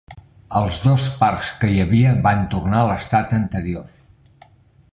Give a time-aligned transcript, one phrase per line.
[0.59, 3.87] Els dos parcs que hi havia van tornar a l'estat anterior.